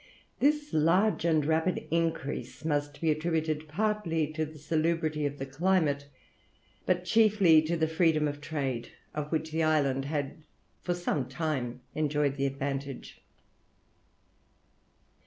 [0.39, 6.07] This large and rapid increase must be attributed partly to the salubrity of the climate,
[6.87, 10.41] but chiefly to the freedom of trade, of which the island had
[10.81, 13.21] for some time enjoyed the advantage.